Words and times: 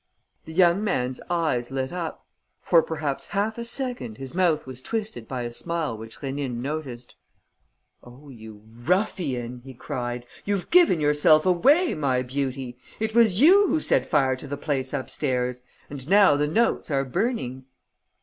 The 0.45 0.51
young 0.51 0.83
man's 0.83 1.21
eyes 1.29 1.69
lit 1.69 1.93
up. 1.93 2.25
For 2.59 2.81
perhaps 2.81 3.27
half 3.27 3.59
a 3.59 3.63
second 3.63 4.17
his 4.17 4.33
mouth 4.33 4.65
was 4.65 4.81
twisted 4.81 5.27
by 5.27 5.43
a 5.43 5.51
smile 5.51 5.95
which 5.95 6.21
Rénine 6.21 6.55
noticed: 6.55 7.13
"Oh, 8.03 8.29
you 8.29 8.63
ruffian!" 8.65 9.59
he 9.63 9.75
cried. 9.75 10.25
"You've 10.43 10.71
given 10.71 10.99
yourself 11.01 11.45
away, 11.45 11.93
my 11.93 12.23
beauty! 12.23 12.79
It 12.99 13.13
was 13.13 13.41
you 13.41 13.67
who 13.67 13.79
set 13.79 14.07
fire 14.07 14.35
to 14.37 14.47
the 14.47 14.57
place 14.57 14.91
upstairs; 14.91 15.61
and 15.87 16.09
now 16.09 16.35
the 16.35 16.47
notes 16.47 16.89
are 16.89 17.05
burning." 17.05 17.65